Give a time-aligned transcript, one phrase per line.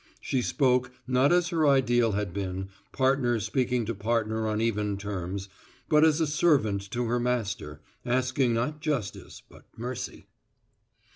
[0.19, 5.47] She spoke, not as her ideal had been, partner speaking to partner on even terms,
[5.89, 10.25] but as a servant to her master, asking not justice but mercy.